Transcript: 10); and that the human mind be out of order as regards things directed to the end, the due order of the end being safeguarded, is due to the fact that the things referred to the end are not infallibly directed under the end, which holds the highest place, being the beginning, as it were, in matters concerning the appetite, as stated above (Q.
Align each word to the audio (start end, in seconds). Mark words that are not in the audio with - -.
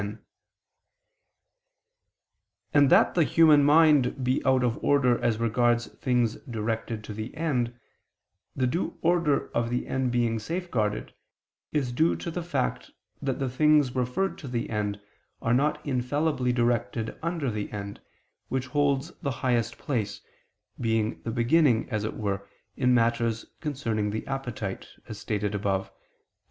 10); 0.01 0.25
and 2.73 2.89
that 2.89 3.13
the 3.13 3.23
human 3.23 3.63
mind 3.63 4.23
be 4.23 4.43
out 4.43 4.63
of 4.63 4.83
order 4.83 5.23
as 5.23 5.37
regards 5.37 5.89
things 5.97 6.37
directed 6.49 7.03
to 7.03 7.13
the 7.13 7.35
end, 7.35 7.77
the 8.55 8.65
due 8.65 8.97
order 9.03 9.49
of 9.55 9.69
the 9.69 9.85
end 9.87 10.11
being 10.11 10.39
safeguarded, 10.39 11.13
is 11.71 11.91
due 11.91 12.15
to 12.15 12.31
the 12.31 12.41
fact 12.41 12.89
that 13.21 13.37
the 13.37 13.47
things 13.47 13.93
referred 13.95 14.39
to 14.39 14.47
the 14.47 14.71
end 14.71 14.99
are 15.39 15.53
not 15.53 15.79
infallibly 15.85 16.51
directed 16.51 17.15
under 17.21 17.51
the 17.51 17.71
end, 17.71 18.01
which 18.49 18.65
holds 18.65 19.11
the 19.21 19.41
highest 19.45 19.77
place, 19.77 20.21
being 20.79 21.21
the 21.21 21.29
beginning, 21.29 21.87
as 21.91 22.03
it 22.03 22.15
were, 22.17 22.47
in 22.75 22.91
matters 22.95 23.45
concerning 23.59 24.09
the 24.09 24.25
appetite, 24.25 24.87
as 25.07 25.19
stated 25.19 25.53
above 25.53 25.89
(Q. 25.91 25.97